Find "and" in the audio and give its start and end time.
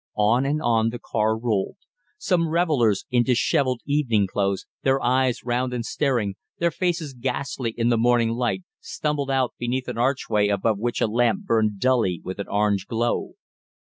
0.47-0.59, 5.75-5.85